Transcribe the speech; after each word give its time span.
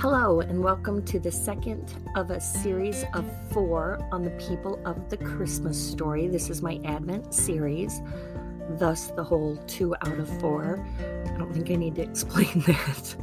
Hello, 0.00 0.40
and 0.40 0.64
welcome 0.64 1.04
to 1.04 1.20
the 1.20 1.30
second 1.30 1.94
of 2.16 2.30
a 2.30 2.40
series 2.40 3.04
of 3.12 3.30
four 3.52 3.98
on 4.10 4.22
the 4.22 4.30
people 4.30 4.80
of 4.86 5.10
the 5.10 5.16
Christmas 5.18 5.78
story. 5.78 6.26
This 6.26 6.48
is 6.48 6.62
my 6.62 6.80
Advent 6.86 7.34
series, 7.34 8.00
thus, 8.78 9.08
the 9.08 9.22
whole 9.22 9.58
two 9.66 9.94
out 9.96 10.18
of 10.18 10.26
four. 10.40 10.82
I 11.26 11.36
don't 11.36 11.52
think 11.52 11.70
I 11.70 11.74
need 11.74 11.96
to 11.96 12.02
explain 12.10 12.60
that 12.60 13.14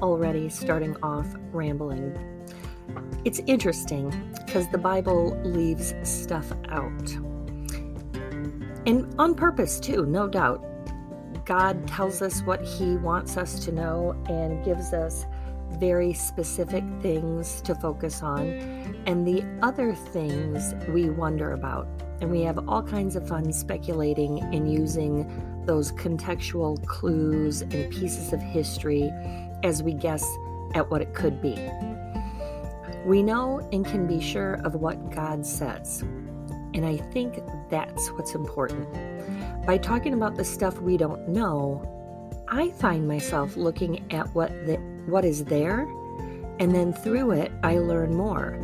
already, 0.00 0.48
starting 0.48 0.96
off 1.02 1.26
rambling. 1.50 2.16
It's 3.24 3.40
interesting 3.48 4.14
because 4.46 4.70
the 4.70 4.78
Bible 4.78 5.36
leaves 5.42 5.92
stuff 6.04 6.52
out. 6.68 7.10
And 8.86 9.12
on 9.18 9.34
purpose, 9.34 9.80
too, 9.80 10.06
no 10.06 10.28
doubt. 10.28 10.64
God 11.44 11.88
tells 11.88 12.22
us 12.22 12.42
what 12.42 12.62
He 12.62 12.94
wants 12.94 13.36
us 13.36 13.58
to 13.64 13.72
know 13.72 14.12
and 14.28 14.64
gives 14.64 14.92
us 14.92 15.26
very 15.78 16.12
specific 16.12 16.84
things 17.00 17.60
to 17.62 17.74
focus 17.74 18.22
on, 18.22 18.48
and 19.06 19.26
the 19.26 19.44
other 19.62 19.94
things 19.94 20.74
we 20.88 21.10
wonder 21.10 21.52
about. 21.52 21.86
And 22.20 22.30
we 22.30 22.42
have 22.42 22.68
all 22.68 22.82
kinds 22.82 23.16
of 23.16 23.28
fun 23.28 23.52
speculating 23.52 24.40
and 24.40 24.72
using 24.72 25.62
those 25.66 25.92
contextual 25.92 26.84
clues 26.86 27.62
and 27.62 27.92
pieces 27.92 28.32
of 28.32 28.40
history 28.40 29.10
as 29.62 29.82
we 29.82 29.92
guess 29.92 30.24
at 30.74 30.90
what 30.90 31.02
it 31.02 31.14
could 31.14 31.42
be. 31.42 31.58
We 33.04 33.22
know 33.22 33.68
and 33.72 33.84
can 33.84 34.06
be 34.06 34.20
sure 34.20 34.54
of 34.64 34.74
what 34.76 35.10
God 35.10 35.44
says. 35.44 36.02
And 36.74 36.84
I 36.84 36.96
think 36.96 37.40
that's 37.70 38.08
what's 38.08 38.34
important. 38.34 38.86
By 39.66 39.78
talking 39.78 40.14
about 40.14 40.36
the 40.36 40.44
stuff 40.44 40.80
we 40.80 40.96
don't 40.96 41.28
know, 41.28 41.92
I 42.48 42.70
find 42.70 43.08
myself 43.08 43.56
looking 43.56 44.12
at 44.12 44.32
what 44.34 44.50
the 44.66 44.78
what 45.06 45.24
is 45.24 45.44
there, 45.44 45.80
and 46.58 46.74
then 46.74 46.92
through 46.92 47.32
it, 47.32 47.52
I 47.62 47.78
learn 47.78 48.14
more. 48.14 48.58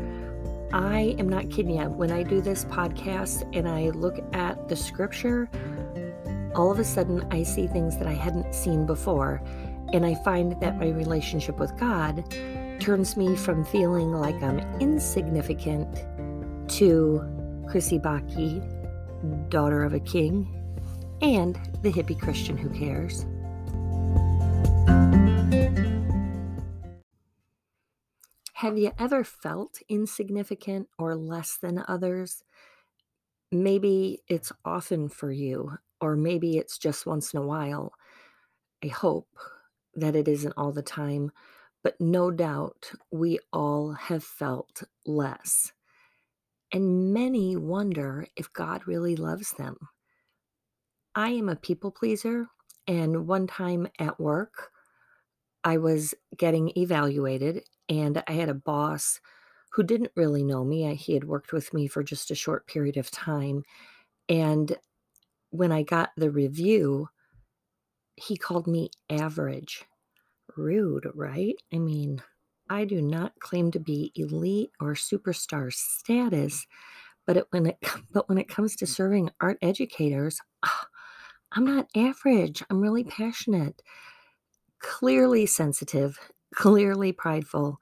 I 0.72 1.14
am 1.18 1.28
not 1.28 1.50
kidding 1.50 1.76
you. 1.76 1.88
When 1.88 2.10
I 2.10 2.22
do 2.22 2.40
this 2.40 2.64
podcast 2.64 3.48
and 3.54 3.68
I 3.68 3.90
look 3.90 4.18
at 4.32 4.68
the 4.68 4.76
scripture, 4.76 5.50
all 6.54 6.70
of 6.70 6.78
a 6.78 6.84
sudden 6.84 7.26
I 7.30 7.42
see 7.42 7.66
things 7.66 7.98
that 7.98 8.06
I 8.06 8.14
hadn't 8.14 8.54
seen 8.54 8.86
before. 8.86 9.42
And 9.92 10.06
I 10.06 10.14
find 10.14 10.58
that 10.60 10.78
my 10.78 10.88
relationship 10.88 11.58
with 11.58 11.76
God 11.78 12.24
turns 12.80 13.16
me 13.16 13.36
from 13.36 13.64
feeling 13.66 14.12
like 14.12 14.42
I'm 14.42 14.58
insignificant 14.80 15.94
to 16.70 17.20
Krissy 17.66 18.00
Bakke, 18.00 18.60
daughter 19.50 19.84
of 19.84 19.92
a 19.92 20.00
king, 20.00 20.48
and 21.20 21.56
the 21.82 21.92
hippie 21.92 22.18
Christian 22.18 22.56
who 22.56 22.70
cares. 22.70 23.26
Have 28.62 28.78
you 28.78 28.92
ever 28.96 29.24
felt 29.24 29.80
insignificant 29.88 30.88
or 30.96 31.16
less 31.16 31.56
than 31.56 31.84
others? 31.88 32.44
Maybe 33.50 34.22
it's 34.28 34.52
often 34.64 35.08
for 35.08 35.32
you, 35.32 35.78
or 36.00 36.14
maybe 36.14 36.58
it's 36.58 36.78
just 36.78 37.04
once 37.04 37.34
in 37.34 37.40
a 37.40 37.44
while. 37.44 37.92
I 38.84 38.86
hope 38.86 39.26
that 39.96 40.14
it 40.14 40.28
isn't 40.28 40.54
all 40.56 40.70
the 40.70 40.80
time, 40.80 41.32
but 41.82 42.00
no 42.00 42.30
doubt 42.30 42.92
we 43.10 43.40
all 43.52 43.94
have 43.94 44.22
felt 44.22 44.84
less. 45.04 45.72
And 46.72 47.12
many 47.12 47.56
wonder 47.56 48.28
if 48.36 48.52
God 48.52 48.86
really 48.86 49.16
loves 49.16 49.54
them. 49.54 49.76
I 51.16 51.30
am 51.30 51.48
a 51.48 51.56
people 51.56 51.90
pleaser, 51.90 52.46
and 52.86 53.26
one 53.26 53.48
time 53.48 53.88
at 53.98 54.20
work, 54.20 54.70
I 55.64 55.78
was 55.78 56.14
getting 56.36 56.70
evaluated 56.76 57.64
and 57.88 58.22
I 58.26 58.32
had 58.32 58.48
a 58.48 58.54
boss 58.54 59.20
who 59.72 59.82
didn't 59.82 60.12
really 60.16 60.44
know 60.44 60.64
me. 60.64 60.94
He 60.94 61.14
had 61.14 61.24
worked 61.24 61.52
with 61.52 61.72
me 61.72 61.86
for 61.86 62.02
just 62.02 62.30
a 62.30 62.34
short 62.34 62.66
period 62.66 62.96
of 62.96 63.10
time. 63.10 63.62
And 64.28 64.76
when 65.50 65.72
I 65.72 65.82
got 65.82 66.10
the 66.16 66.30
review, 66.30 67.08
he 68.16 68.36
called 68.36 68.66
me 68.66 68.90
average. 69.10 69.84
Rude, 70.56 71.06
right? 71.14 71.54
I 71.72 71.78
mean, 71.78 72.22
I 72.68 72.84
do 72.84 73.00
not 73.00 73.38
claim 73.40 73.70
to 73.72 73.80
be 73.80 74.12
elite 74.14 74.70
or 74.80 74.94
superstar 74.94 75.72
status, 75.72 76.66
but 77.26 77.36
it, 77.36 77.46
when 77.50 77.66
it 77.66 77.78
but 78.12 78.28
when 78.28 78.38
it 78.38 78.48
comes 78.48 78.76
to 78.76 78.86
serving 78.86 79.30
art 79.40 79.58
educators, 79.62 80.40
oh, 80.64 80.80
I'm 81.52 81.64
not 81.64 81.88
average. 81.96 82.62
I'm 82.70 82.80
really 82.80 83.04
passionate, 83.04 83.82
clearly 84.78 85.46
sensitive, 85.46 86.18
clearly 86.54 87.12
prideful 87.12 87.78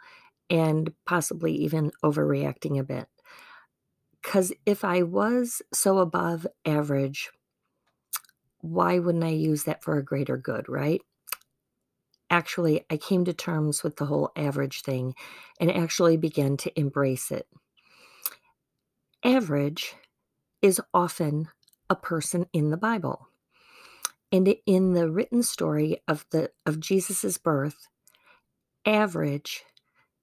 and 0.49 0.93
possibly 1.07 1.53
even 1.53 1.93
overreacting 2.05 2.79
a 2.79 2.85
bit. 2.85 3.07
Because 4.23 4.53
if 4.67 4.85
I 4.85 5.03
was 5.03 5.63
so 5.73 5.99
above 5.99 6.47
average, 6.67 7.31
why 8.61 8.99
wouldn't 8.99 9.25
I 9.25 9.29
use 9.29 9.65
that 9.65 9.83
for 9.83 9.97
a 9.97 10.05
greater 10.05 10.37
good, 10.37 10.69
right? 10.69 11.01
Actually, 12.29 12.85
I 12.91 12.97
came 12.97 13.25
to 13.25 13.33
terms 13.33 13.83
with 13.83 13.97
the 13.97 14.07
whole 14.07 14.31
average 14.37 14.83
thing 14.83 15.15
and 15.59 15.71
actually 15.71 16.17
began 16.17 16.57
to 16.59 16.79
embrace 16.79 17.31
it. 17.31 17.49
Average 19.25 19.95
is 20.63 20.81
often 20.95 21.49
a 21.89 21.97
person 21.97 22.47
in 22.53 22.71
the 22.71 22.77
Bible. 22.77 23.29
And 24.31 24.55
in 24.65 24.93
the 24.93 25.11
written 25.11 25.43
story 25.43 26.03
of 26.07 26.25
the 26.31 26.53
of 26.65 26.79
Jesus's 26.79 27.37
birth, 27.37 27.89
Average 28.87 29.65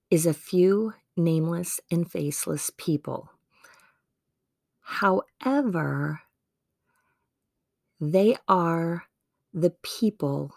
is 0.10 0.26
a 0.26 0.34
few 0.34 0.94
nameless 1.16 1.80
and 1.92 2.10
faceless 2.10 2.72
people. 2.76 3.30
However, 4.82 6.22
they 8.00 8.36
are 8.48 9.06
the 9.54 9.76
people 9.84 10.56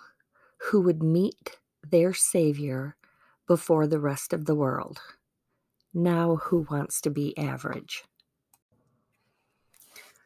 who 0.70 0.80
would 0.80 1.02
meet 1.02 1.58
their 1.82 2.14
Savior 2.14 2.96
before 3.46 3.86
the 3.86 4.00
rest 4.00 4.32
of 4.32 4.46
the 4.46 4.54
world. 4.54 5.00
Now, 5.92 6.36
who 6.36 6.66
wants 6.70 7.00
to 7.02 7.10
be 7.10 7.36
average? 7.36 8.04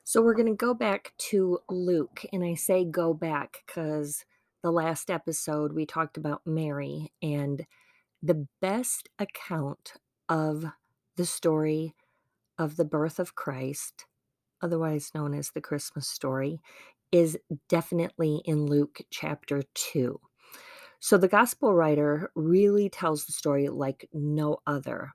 So, 0.05 0.23
we're 0.23 0.35
going 0.35 0.47
to 0.47 0.55
go 0.55 0.75
back 0.75 1.15
to 1.31 1.59
Luke, 1.69 2.25
and 2.33 2.45
I 2.45 2.55
say 2.55 2.85
go 2.85 3.15
back 3.15 3.65
because 3.67 4.25
the 4.65 4.73
last 4.73 5.11
episode, 5.11 5.75
we 5.75 5.85
talked 5.85 6.17
about 6.17 6.41
Mary 6.47 7.13
and 7.21 7.67
the 8.23 8.47
best 8.63 9.11
account 9.19 9.93
of 10.31 10.65
the 11.17 11.27
story 11.27 11.95
of 12.59 12.77
the 12.77 12.85
birth 12.87 13.19
of 13.19 13.35
Christ, 13.35 14.07
otherwise 14.63 15.11
known 15.15 15.35
as 15.35 15.51
the 15.51 15.61
Christmas 15.61 16.09
story, 16.09 16.63
is 17.13 17.37
definitely 17.69 18.41
in 18.47 18.65
Luke 18.65 19.03
chapter 19.11 19.65
2. 19.75 20.19
So 20.99 21.19
the 21.19 21.29
gospel 21.29 21.75
writer 21.75 22.31
really 22.35 22.89
tells 22.89 23.27
the 23.27 23.33
story 23.33 23.69
like 23.69 24.09
no 24.15 24.61
other. 24.67 25.13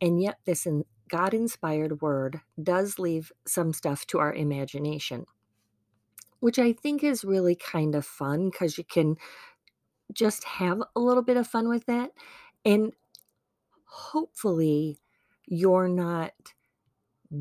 And 0.00 0.22
yet, 0.22 0.38
this 0.46 0.66
God 1.10 1.34
inspired 1.34 2.00
word 2.00 2.40
does 2.62 2.98
leave 2.98 3.30
some 3.46 3.74
stuff 3.74 4.06
to 4.06 4.20
our 4.20 4.32
imagination 4.32 5.26
which 6.46 6.60
I 6.60 6.72
think 6.72 7.02
is 7.02 7.24
really 7.24 7.56
kind 7.56 7.96
of 7.96 8.06
fun 8.06 8.50
because 8.50 8.78
you 8.78 8.84
can 8.84 9.16
just 10.12 10.44
have 10.44 10.80
a 10.94 11.00
little 11.00 11.24
bit 11.24 11.36
of 11.36 11.48
fun 11.48 11.68
with 11.68 11.86
that. 11.86 12.12
And 12.64 12.92
hopefully, 13.84 15.00
you're 15.48 15.88
not 15.88 16.30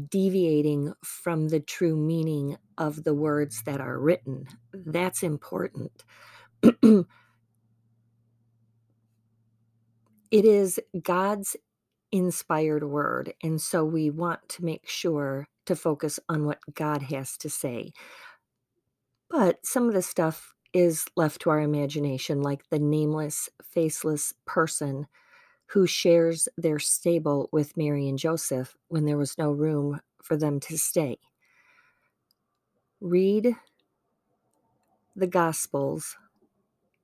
deviating 0.10 0.96
from 1.04 1.50
the 1.50 1.60
true 1.60 1.96
meaning 1.96 2.58
of 2.80 3.04
the 3.04 3.14
words 3.14 3.62
that 3.68 3.80
are 3.80 4.00
written. 4.00 4.48
That's 4.74 5.22
important. 5.22 6.04
it 6.64 7.06
is 10.32 10.80
God's 11.04 11.56
inspired 12.12 12.84
word. 12.84 13.36
And 13.44 13.62
so 13.62 13.86
we 13.86 14.10
want 14.10 14.50
to 14.50 14.66
make 14.66 14.90
sure 14.90 15.48
to 15.68 15.76
focus 15.76 16.20
on 16.28 16.46
what 16.46 16.60
God 16.74 17.04
has 17.04 17.38
to 17.38 17.52
say. 17.52 17.94
But 19.30 19.66
some 19.66 19.88
of 19.88 19.94
the 19.94 20.02
stuff 20.02 20.54
is 20.74 21.06
left 21.16 21.42
to 21.42 21.50
our 21.50 21.62
imagination, 21.62 22.42
like 22.42 22.70
the 22.70 22.80
nameless, 22.80 23.50
faceless 23.64 24.34
person 24.46 25.08
who 25.68 25.88
shares 25.88 26.48
their 26.58 26.80
stable 26.80 27.50
with 27.52 27.78
Mary 27.78 28.08
and 28.08 28.20
Joseph 28.20 28.76
when 28.88 29.06
there 29.06 29.18
was 29.18 29.38
no 29.38 29.52
room 29.52 30.00
for 30.24 30.38
them 30.38 30.60
to 30.62 30.78
stay. 30.78 31.18
Read 33.02 33.56
the 35.16 35.28
Gospels, 35.28 36.18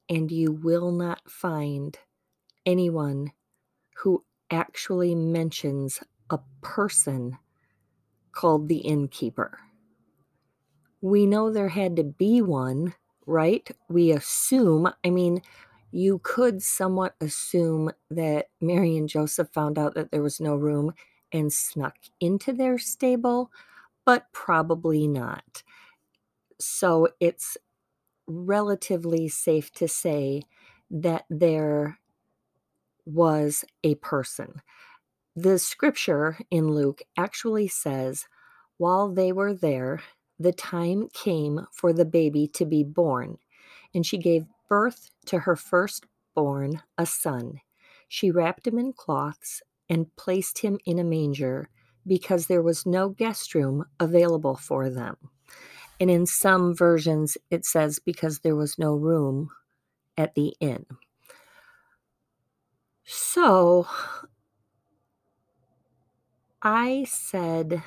and 0.10 0.32
you 0.32 0.52
will 0.52 0.92
not 0.92 1.30
find 1.30 1.98
anyone 2.66 3.32
who 3.98 4.24
actually 4.52 5.16
mentions 5.16 6.02
a 6.30 6.40
person 6.62 7.38
called 8.32 8.68
the 8.68 8.80
innkeeper 8.80 9.60
we 11.01 11.25
know 11.25 11.51
there 11.51 11.69
had 11.69 11.95
to 11.98 12.03
be 12.03 12.42
one, 12.42 12.94
right? 13.25 13.69
We 13.89 14.12
assume, 14.12 14.92
I 15.03 15.09
mean, 15.09 15.42
you 15.92 16.19
could 16.24 16.62
somewhat 16.63 17.15
assume 17.19 17.92
that 18.09 18.48
Mary 18.62 18.98
and 18.98 19.09
Joseph 19.09 19.50
found 19.50 19.77
out 19.77 19.95
that 19.95 20.12
there 20.12 20.21
was 20.21 20.39
no 20.39 20.56
room 20.56 20.94
and 21.33 21.51
snuck 21.51 21.95
into 22.19 22.53
their 22.53 22.77
stable, 22.77 23.51
but 24.06 24.31
probably 24.31 25.07
not. 25.07 25.63
So 26.59 27.09
it's 27.19 27.57
relatively 28.27 29.27
safe 29.27 29.71
to 29.74 29.88
say 29.88 30.44
that 30.92 31.25
there 31.30 31.98
was 33.06 33.65
a 33.83 33.95
person. 33.95 34.62
The 35.36 35.57
scripture 35.57 36.38
in 36.51 36.69
Luke 36.71 37.01
actually 37.18 37.68
says, 37.68 38.27
while 38.77 39.09
they 39.09 39.31
were 39.31 39.53
there, 39.53 40.01
the 40.42 40.54
time 40.54 41.08
came 41.14 41.68
for 41.72 41.94
the 41.94 42.06
baby 42.06 42.48
to 42.50 42.66
be 42.66 42.84
born, 42.84 43.38
and 43.94 44.06
she 44.06 44.18
gave 44.18 44.46
birth 44.68 45.12
to 45.28 45.40
her 45.40 45.56
firstborn, 45.56 46.82
a 46.98 47.06
son. 47.06 47.62
She 48.08 48.32
wrapped 48.32 48.68
him 48.68 48.78
in 48.78 48.94
cloths 48.94 49.62
and 49.90 50.16
placed 50.16 50.60
him 50.60 50.80
in 50.86 51.00
a 51.00 51.04
manger 51.04 51.70
because 52.06 52.48
there 52.48 52.62
was 52.62 52.86
no 52.86 53.10
guest 53.10 53.54
room 53.54 53.86
available 54.00 54.56
for 54.56 54.90
them. 54.90 55.18
And 56.00 56.10
in 56.10 56.26
some 56.26 56.76
versions, 56.76 57.38
it 57.50 57.66
says 57.66 58.00
because 58.00 58.40
there 58.40 58.56
was 58.56 58.80
no 58.80 58.96
room 58.96 59.50
at 60.18 60.36
the 60.36 60.56
inn. 60.60 60.86
So 63.04 63.88
I 66.62 67.06
said 67.08 67.84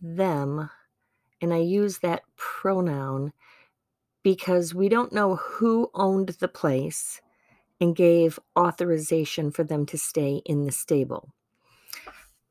them, 0.00 0.70
and 1.40 1.52
I 1.54 1.58
use 1.58 1.98
that 1.98 2.22
pronoun 2.36 3.32
because 4.22 4.74
we 4.74 4.88
don't 4.88 5.12
know 5.12 5.36
who 5.36 5.90
owned 5.94 6.30
the 6.40 6.48
place 6.48 7.20
and 7.80 7.96
gave 7.96 8.38
authorization 8.58 9.50
for 9.50 9.64
them 9.64 9.86
to 9.86 9.98
stay 9.98 10.42
in 10.46 10.64
the 10.64 10.72
stable. 10.72 11.32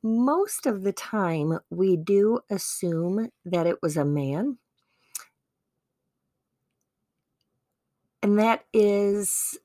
Most 0.01 0.65
of 0.65 0.83
the 0.83 0.93
time, 0.93 1.59
we 1.69 1.97
do 1.97 2.39
assume 2.49 3.29
that 3.45 3.67
it 3.67 3.81
was 3.81 3.97
a 3.97 4.05
man. 4.05 4.57
And 8.23 8.39
that 8.39 8.65
is 8.73 9.57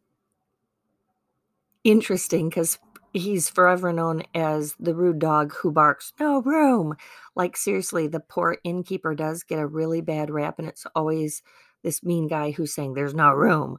interesting 1.84 2.48
because 2.48 2.78
he's 3.14 3.48
forever 3.48 3.92
known 3.92 4.24
as 4.34 4.74
the 4.78 4.94
rude 4.94 5.20
dog 5.20 5.54
who 5.54 5.70
barks, 5.72 6.12
no 6.20 6.42
room. 6.42 6.94
Like, 7.34 7.56
seriously, 7.56 8.08
the 8.08 8.20
poor 8.20 8.58
innkeeper 8.64 9.14
does 9.14 9.44
get 9.44 9.60
a 9.60 9.66
really 9.66 10.00
bad 10.00 10.30
rap, 10.30 10.58
and 10.58 10.68
it's 10.68 10.84
always 10.94 11.42
this 11.82 12.02
mean 12.02 12.28
guy 12.28 12.50
who's 12.50 12.74
saying 12.74 12.94
there's 12.94 13.14
no 13.14 13.32
room. 13.32 13.78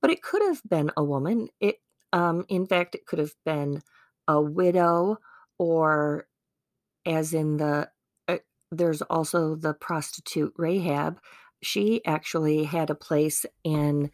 But 0.00 0.10
it 0.10 0.22
could 0.22 0.42
have 0.42 0.62
been 0.68 0.90
a 0.96 1.02
woman. 1.02 1.48
It, 1.58 1.76
um, 2.12 2.44
in 2.48 2.66
fact, 2.66 2.94
it 2.94 3.06
could 3.06 3.18
have 3.18 3.34
been 3.44 3.82
a 4.28 4.40
widow, 4.40 5.16
or 5.58 6.26
as 7.06 7.34
in 7.34 7.56
the, 7.56 7.88
uh, 8.28 8.38
there's 8.70 9.02
also 9.02 9.54
the 9.54 9.74
prostitute 9.74 10.52
Rahab. 10.56 11.18
She 11.62 12.04
actually 12.04 12.64
had 12.64 12.90
a 12.90 12.94
place 12.94 13.46
and 13.64 14.10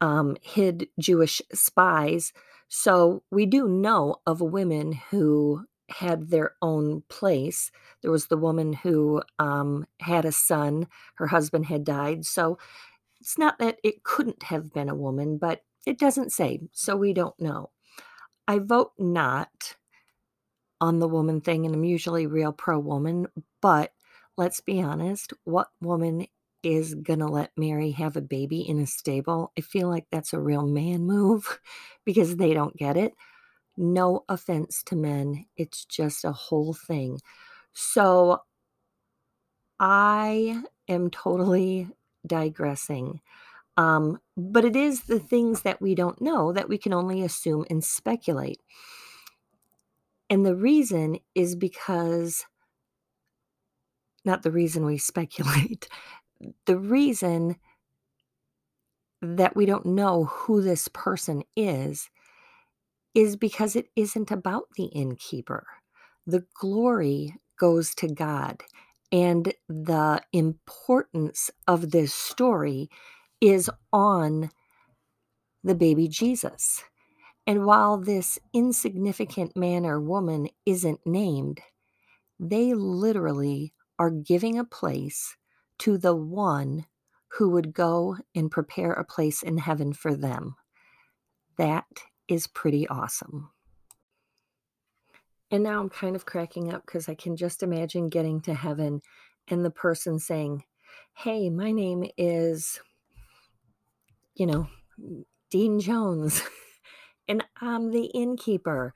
um, 0.00 0.36
hid 0.42 0.88
Jewish 1.00 1.42
spies. 1.52 2.32
So 2.76 3.22
we 3.30 3.46
do 3.46 3.68
know 3.68 4.16
of 4.26 4.40
women 4.40 4.98
who 5.10 5.64
had 5.90 6.28
their 6.28 6.56
own 6.60 7.04
place. 7.08 7.70
There 8.02 8.10
was 8.10 8.26
the 8.26 8.36
woman 8.36 8.72
who 8.72 9.22
um, 9.38 9.86
had 10.00 10.24
a 10.24 10.32
son, 10.32 10.88
her 11.14 11.28
husband 11.28 11.66
had 11.66 11.84
died. 11.84 12.26
So 12.26 12.58
it's 13.20 13.38
not 13.38 13.60
that 13.60 13.78
it 13.84 14.02
couldn't 14.02 14.42
have 14.42 14.72
been 14.72 14.88
a 14.88 14.94
woman, 14.96 15.38
but 15.38 15.60
it 15.86 16.00
doesn't 16.00 16.32
say. 16.32 16.62
So 16.72 16.96
we 16.96 17.12
don't 17.12 17.38
know. 17.38 17.70
I 18.48 18.58
vote 18.58 18.90
not 18.98 19.76
on 20.80 20.98
the 20.98 21.08
woman 21.08 21.42
thing, 21.42 21.66
and 21.66 21.76
I'm 21.76 21.84
usually 21.84 22.26
real 22.26 22.52
pro 22.52 22.80
woman, 22.80 23.28
but 23.62 23.92
let's 24.36 24.60
be 24.60 24.82
honest, 24.82 25.32
what 25.44 25.68
woman 25.80 26.26
is 26.64 26.94
going 26.94 27.20
to 27.20 27.26
let 27.26 27.50
Mary 27.56 27.90
have 27.92 28.16
a 28.16 28.22
baby 28.22 28.60
in 28.60 28.80
a 28.80 28.86
stable? 28.86 29.52
I 29.58 29.60
feel 29.60 29.88
like 29.88 30.06
that's 30.10 30.32
a 30.32 30.40
real 30.40 30.66
man 30.66 31.02
move 31.02 31.60
because 32.04 32.36
they 32.36 32.54
don't 32.54 32.76
get 32.76 32.96
it. 32.96 33.14
No 33.76 34.24
offense 34.28 34.82
to 34.84 34.96
men, 34.96 35.46
it's 35.56 35.84
just 35.84 36.24
a 36.24 36.32
whole 36.32 36.74
thing. 36.74 37.20
So 37.72 38.42
I 39.80 40.62
am 40.88 41.10
totally 41.10 41.88
digressing. 42.26 43.20
Um, 43.76 44.20
but 44.36 44.64
it 44.64 44.76
is 44.76 45.02
the 45.02 45.18
things 45.18 45.62
that 45.62 45.80
we 45.82 45.94
don't 45.94 46.20
know 46.20 46.52
that 46.52 46.68
we 46.68 46.78
can 46.78 46.92
only 46.92 47.22
assume 47.22 47.64
and 47.68 47.82
speculate. 47.82 48.60
And 50.30 50.46
the 50.46 50.54
reason 50.54 51.18
is 51.34 51.56
because, 51.56 52.44
not 54.24 54.42
the 54.42 54.52
reason 54.52 54.84
we 54.84 54.98
speculate, 55.12 55.88
the 56.66 56.78
reason 56.78 57.56
that 59.22 59.56
we 59.56 59.66
don't 59.66 59.86
know 59.86 60.24
who 60.24 60.62
this 60.62 60.88
person 60.88 61.42
is 61.56 62.10
is 63.14 63.36
because 63.36 63.76
it 63.76 63.88
isn't 63.96 64.30
about 64.30 64.64
the 64.76 64.86
innkeeper. 64.86 65.66
The 66.26 66.44
glory 66.60 67.34
goes 67.58 67.94
to 67.96 68.08
God. 68.08 68.62
And 69.12 69.54
the 69.68 70.20
importance 70.32 71.50
of 71.68 71.92
this 71.92 72.12
story 72.12 72.88
is 73.40 73.70
on 73.92 74.50
the 75.62 75.74
baby 75.74 76.08
Jesus. 76.08 76.82
And 77.46 77.66
while 77.66 77.98
this 77.98 78.38
insignificant 78.52 79.56
man 79.56 79.86
or 79.86 80.00
woman 80.00 80.48
isn't 80.66 81.00
named, 81.06 81.60
they 82.40 82.74
literally 82.74 83.74
are 83.98 84.10
giving 84.10 84.58
a 84.58 84.64
place 84.64 85.36
to 85.80 85.98
the 85.98 86.14
one 86.14 86.86
who 87.38 87.50
would 87.50 87.72
go 87.72 88.16
and 88.34 88.50
prepare 88.50 88.92
a 88.92 89.04
place 89.04 89.42
in 89.42 89.58
heaven 89.58 89.92
for 89.92 90.14
them. 90.14 90.54
That 91.56 91.84
is 92.28 92.46
pretty 92.46 92.86
awesome. 92.88 93.50
And 95.50 95.62
now 95.62 95.80
I'm 95.80 95.90
kind 95.90 96.16
of 96.16 96.26
cracking 96.26 96.72
up 96.72 96.84
because 96.86 97.08
I 97.08 97.14
can 97.14 97.36
just 97.36 97.62
imagine 97.62 98.08
getting 98.08 98.40
to 98.42 98.54
heaven 98.54 99.00
and 99.48 99.64
the 99.64 99.70
person 99.70 100.18
saying, 100.18 100.64
Hey, 101.16 101.50
my 101.50 101.70
name 101.70 102.04
is, 102.16 102.80
you 104.34 104.46
know, 104.46 104.68
Dean 105.50 105.78
Jones, 105.78 106.42
and 107.28 107.44
I'm 107.60 107.90
the 107.90 108.06
innkeeper. 108.06 108.92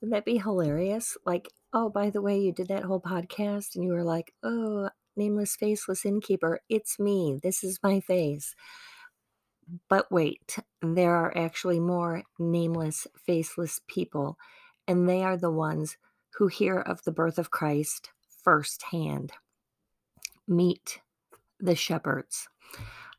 Wouldn't 0.00 0.14
that 0.14 0.26
be 0.26 0.38
hilarious? 0.38 1.16
Like, 1.24 1.48
oh, 1.72 1.88
by 1.88 2.10
the 2.10 2.20
way, 2.20 2.38
you 2.40 2.52
did 2.52 2.68
that 2.68 2.84
whole 2.84 3.00
podcast 3.00 3.74
and 3.74 3.84
you 3.84 3.92
were 3.92 4.04
like, 4.04 4.34
oh, 4.42 4.90
nameless, 5.16 5.56
faceless 5.56 6.04
innkeeper. 6.04 6.60
It's 6.68 6.98
me. 6.98 7.38
This 7.42 7.64
is 7.64 7.80
my 7.82 8.00
face. 8.00 8.54
But 9.88 10.10
wait, 10.10 10.58
there 10.82 11.14
are 11.14 11.36
actually 11.36 11.80
more 11.80 12.24
nameless, 12.38 13.06
faceless 13.26 13.80
people, 13.86 14.36
and 14.86 15.08
they 15.08 15.22
are 15.22 15.36
the 15.36 15.50
ones 15.50 15.96
who 16.34 16.48
hear 16.48 16.78
of 16.78 17.04
the 17.04 17.12
birth 17.12 17.38
of 17.38 17.50
Christ 17.50 18.10
firsthand. 18.42 19.32
Meet 20.48 21.00
the 21.60 21.76
shepherds. 21.76 22.48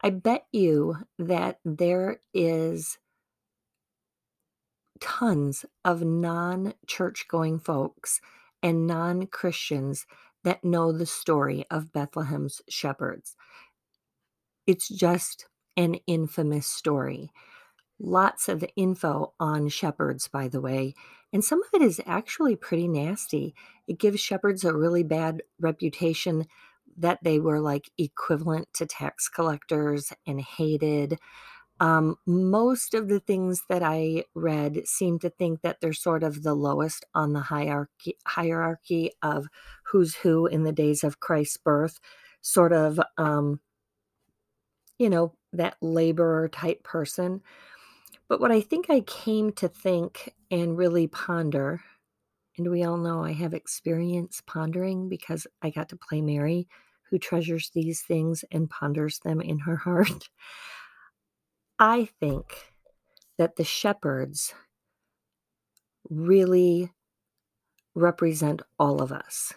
I 0.01 0.09
bet 0.09 0.45
you 0.51 0.97
that 1.17 1.59
there 1.63 2.19
is 2.33 2.97
tons 4.99 5.65
of 5.85 6.01
non 6.01 6.73
church 6.87 7.25
going 7.29 7.59
folks 7.59 8.19
and 8.61 8.85
non 8.87 9.27
Christians 9.27 10.05
that 10.43 10.63
know 10.63 10.91
the 10.91 11.05
story 11.05 11.65
of 11.71 11.93
Bethlehem's 11.93 12.61
shepherds. 12.69 13.35
It's 14.67 14.87
just 14.87 15.47
an 15.77 15.95
infamous 16.07 16.67
story. 16.67 17.31
Lots 17.99 18.49
of 18.49 18.65
info 18.75 19.33
on 19.39 19.69
shepherds, 19.69 20.27
by 20.27 20.47
the 20.47 20.61
way, 20.61 20.93
and 21.31 21.43
some 21.43 21.61
of 21.63 21.69
it 21.73 21.81
is 21.81 22.01
actually 22.05 22.55
pretty 22.55 22.87
nasty. 22.87 23.55
It 23.87 23.99
gives 23.99 24.19
shepherds 24.19 24.63
a 24.63 24.73
really 24.73 25.03
bad 25.03 25.43
reputation 25.59 26.45
that 26.97 27.19
they 27.23 27.39
were 27.39 27.59
like 27.59 27.89
equivalent 27.97 28.67
to 28.73 28.85
tax 28.85 29.29
collectors 29.29 30.13
and 30.27 30.41
hated. 30.41 31.19
Um, 31.83 32.15
most 32.25 32.93
of 32.93 33.09
the 33.09 33.19
things 33.19 33.63
that 33.67 33.83
I 33.83 34.23
read 34.33 34.87
seem 34.87 35.19
to 35.19 35.29
think 35.29 35.63
that 35.63 35.81
they're 35.81 35.91
sort 35.91 36.23
of 36.23 36.41
the 36.41 36.53
lowest 36.53 37.03
on 37.13 37.33
the 37.33 37.41
hierarchy 37.41 38.17
hierarchy 38.25 39.11
of 39.21 39.47
who's 39.87 40.15
who 40.15 40.47
in 40.47 40.63
the 40.63 40.71
days 40.71 41.03
of 41.03 41.19
Christ's 41.19 41.57
birth, 41.57 41.99
sort 42.41 42.71
of 42.71 43.01
um, 43.17 43.59
you 44.97 45.09
know, 45.09 45.33
that 45.51 45.75
laborer 45.81 46.47
type 46.47 46.83
person. 46.83 47.41
But 48.29 48.39
what 48.39 48.53
I 48.53 48.61
think 48.61 48.89
I 48.89 49.01
came 49.01 49.51
to 49.53 49.67
think 49.67 50.33
and 50.49 50.77
really 50.77 51.07
ponder, 51.07 51.81
and 52.57 52.71
we 52.71 52.85
all 52.85 52.97
know 52.97 53.25
I 53.25 53.33
have 53.33 53.53
experience 53.53 54.41
pondering 54.47 55.09
because 55.09 55.47
I 55.61 55.69
got 55.69 55.89
to 55.89 55.97
play 55.97 56.21
Mary, 56.21 56.69
who 57.09 57.19
treasures 57.19 57.71
these 57.73 58.03
things 58.03 58.45
and 58.53 58.69
ponders 58.69 59.19
them 59.19 59.41
in 59.41 59.59
her 59.59 59.75
heart. 59.85 60.29
I 61.79 62.09
think 62.19 62.73
that 63.37 63.55
the 63.55 63.63
shepherds 63.63 64.53
really 66.09 66.91
represent 67.95 68.61
all 68.79 69.01
of 69.01 69.11
us. 69.11 69.53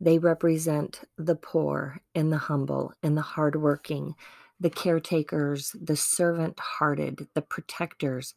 They 0.00 0.18
represent 0.18 1.02
the 1.16 1.36
poor 1.36 2.00
and 2.14 2.32
the 2.32 2.38
humble 2.38 2.92
and 3.02 3.16
the 3.16 3.22
hardworking, 3.22 4.14
the 4.60 4.70
caretakers, 4.70 5.74
the 5.80 5.96
servant 5.96 6.58
hearted, 6.58 7.28
the 7.34 7.42
protectors, 7.42 8.34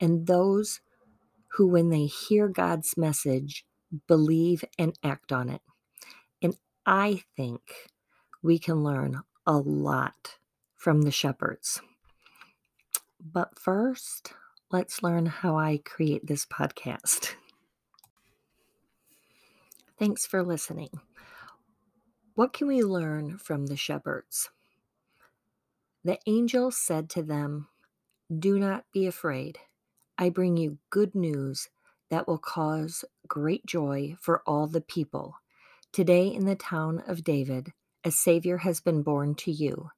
and 0.00 0.26
those 0.26 0.80
who, 1.52 1.68
when 1.68 1.90
they 1.90 2.06
hear 2.06 2.48
God's 2.48 2.96
message, 2.96 3.64
believe 4.06 4.64
and 4.78 4.96
act 5.02 5.32
on 5.32 5.48
it. 5.48 5.62
And 6.40 6.56
I 6.86 7.22
think 7.36 7.90
we 8.42 8.58
can 8.58 8.82
learn 8.84 9.22
a 9.46 9.58
lot 9.58 10.38
from 10.76 11.02
the 11.02 11.10
shepherds. 11.10 11.80
But 13.22 13.58
first, 13.58 14.32
let's 14.70 15.02
learn 15.02 15.26
how 15.26 15.56
I 15.56 15.80
create 15.84 16.26
this 16.26 16.46
podcast. 16.46 17.34
Thanks 19.98 20.24
for 20.24 20.42
listening. 20.42 20.88
What 22.34 22.54
can 22.54 22.66
we 22.66 22.82
learn 22.82 23.36
from 23.36 23.66
the 23.66 23.76
shepherds? 23.76 24.48
The 26.02 26.18
angel 26.26 26.70
said 26.70 27.10
to 27.10 27.22
them, 27.22 27.68
Do 28.36 28.58
not 28.58 28.84
be 28.92 29.06
afraid. 29.06 29.58
I 30.16 30.30
bring 30.30 30.56
you 30.56 30.78
good 30.88 31.14
news 31.14 31.68
that 32.08 32.26
will 32.26 32.38
cause 32.38 33.04
great 33.28 33.66
joy 33.66 34.16
for 34.18 34.42
all 34.46 34.66
the 34.66 34.80
people. 34.80 35.34
Today, 35.92 36.28
in 36.28 36.46
the 36.46 36.56
town 36.56 37.02
of 37.06 37.24
David, 37.24 37.72
a 38.02 38.10
Savior 38.10 38.58
has 38.58 38.80
been 38.80 39.02
born 39.02 39.34
to 39.36 39.52
you. 39.52 39.90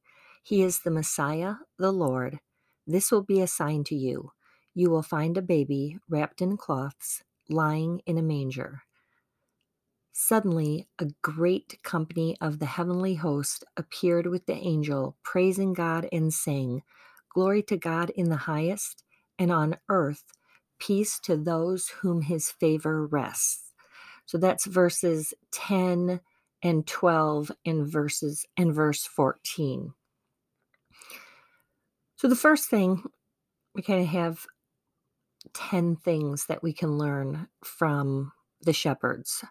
He 0.43 0.63
is 0.63 0.81
the 0.81 0.91
Messiah, 0.91 1.55
the 1.79 1.93
Lord. 1.93 2.41
This 2.87 3.13
will 3.13 3.23
be 3.23 3.41
a 3.41 3.47
sign 3.47 3.85
to 3.85 3.95
you. 3.95 4.33
You 4.75 4.91
will 4.91 5.03
find 5.03 5.37
a 5.37 5.43
baby 5.43 5.99
wrapped 6.09 6.43
in 6.43 6.57
cloths, 6.57 7.23
lying 7.49 8.03
in 8.07 8.19
a 8.19 8.23
manger. 8.23 8.83
Suddenly, 10.13 10.89
a 10.99 11.09
great 11.23 11.83
company 11.83 12.37
of 12.41 12.59
the 12.59 12.67
heavenly 12.67 13.15
host 13.15 13.65
appeared 13.77 14.27
with 14.27 14.47
the 14.47 14.55
angel, 14.55 15.17
praising 15.23 15.73
God 15.73 16.09
and 16.13 16.33
saying, 16.35 16.83
Glory 17.35 17.63
to 17.65 17.77
God 17.79 18.11
in 18.11 18.29
the 18.29 18.37
highest, 18.37 19.05
and 19.39 19.51
on 19.53 19.79
earth, 19.89 20.25
peace 20.79 21.19
to 21.21 21.37
those 21.37 21.89
whom 22.01 22.23
his 22.23 22.51
favor 22.51 23.07
rests. 23.07 23.73
So 24.27 24.39
that's 24.39 24.67
verses 24.67 25.35
10 25.53 26.21
and 26.63 26.87
12 26.87 27.53
and 27.65 27.87
verses 27.87 28.47
and 28.57 28.75
verse 28.75 29.05
14. 29.07 29.95
So 32.23 32.29
the 32.29 32.37
first 32.37 32.71
thing 32.71 33.03
we 33.75 33.83
kind 33.83 34.01
of 34.01 34.07
have 34.07 34.47
10 35.55 35.97
things 35.97 36.47
that 36.47 36.63
we 36.63 36.73
can 36.73 36.97
learn 36.97 37.49
from 37.65 38.31
the 38.61 38.73
shepherds. 38.73 39.45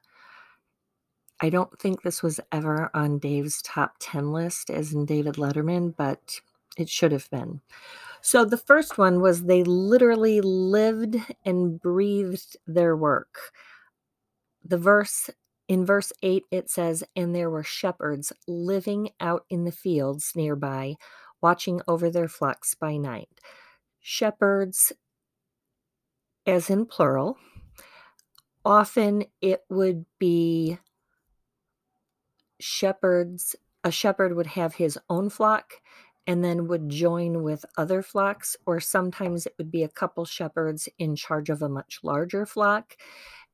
I 1.41 1.49
don't 1.49 1.77
think 1.77 2.01
this 2.01 2.23
was 2.23 2.39
ever 2.49 2.89
on 2.93 3.19
Dave's 3.19 3.61
top 3.61 3.95
10 3.99 4.31
list, 4.31 4.69
as 4.69 4.93
in 4.93 5.05
David 5.05 5.35
Letterman, 5.35 5.93
but 5.97 6.39
it 6.77 6.87
should 6.87 7.11
have 7.11 7.29
been. 7.29 7.59
So 8.21 8.45
the 8.45 8.55
first 8.55 8.97
one 8.97 9.19
was 9.19 9.43
they 9.43 9.65
literally 9.65 10.39
lived 10.39 11.17
and 11.43 11.77
breathed 11.77 12.55
their 12.65 12.95
work. 12.95 13.37
The 14.63 14.77
verse 14.77 15.29
in 15.67 15.85
verse 15.85 16.13
8 16.23 16.45
it 16.51 16.69
says, 16.69 17.03
And 17.17 17.35
there 17.35 17.49
were 17.49 17.63
shepherds 17.63 18.31
living 18.47 19.09
out 19.19 19.43
in 19.49 19.65
the 19.65 19.73
fields 19.73 20.31
nearby, 20.37 20.95
watching 21.41 21.81
over 21.87 22.09
their 22.09 22.27
flocks 22.27 22.73
by 22.75 22.97
night. 22.97 23.29
Shepherds, 23.99 24.93
as 26.45 26.69
in 26.69 26.85
plural, 26.85 27.37
often 28.65 29.25
it 29.41 29.63
would 29.69 30.05
be 30.19 30.77
shepherds 32.59 33.55
a 33.83 33.91
shepherd 33.91 34.35
would 34.35 34.47
have 34.47 34.75
his 34.75 34.97
own 35.09 35.29
flock 35.29 35.73
and 36.27 36.43
then 36.43 36.67
would 36.67 36.87
join 36.89 37.41
with 37.41 37.65
other 37.77 38.03
flocks 38.03 38.55
or 38.67 38.79
sometimes 38.79 39.45
it 39.45 39.55
would 39.57 39.71
be 39.71 39.83
a 39.83 39.89
couple 39.89 40.23
shepherds 40.23 40.87
in 40.99 41.15
charge 41.15 41.49
of 41.49 41.61
a 41.63 41.69
much 41.69 41.99
larger 42.03 42.45
flock 42.45 42.95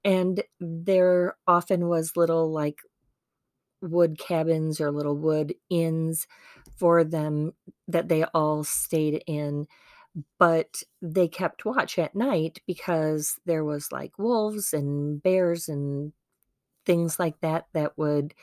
and 0.03 0.44
there 0.60 1.38
often 1.48 1.88
was 1.88 2.17
little 2.17 2.51
like 2.51 2.82
wood 3.81 4.17
cabins 4.19 4.81
or 4.81 4.91
little 4.91 5.17
wood 5.17 5.53
inns 5.69 6.27
for 6.77 7.03
them 7.03 7.53
that 7.88 8.07
they 8.07 8.24
all 8.34 8.63
stayed 8.63 9.24
in 9.27 9.67
but 10.39 10.81
they 11.01 11.27
kept 11.27 11.65
watch 11.65 12.00
at 12.00 12.15
night 12.15 12.60
because 12.65 13.39
there 13.46 13.63
was 13.63 13.91
like 13.91 14.17
wolves 14.17 14.74
and 14.74 15.22
bears 15.22 15.69
and 15.69 16.12
things 16.86 17.19
like 17.19 17.39
that 17.41 17.65
that 17.74 17.98
would 17.98 18.34